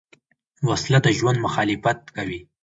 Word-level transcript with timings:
وسله 0.69 0.99
د 1.05 1.07
ژوند 1.17 1.37
مخالفت 1.45 1.99
کوي 2.15 2.39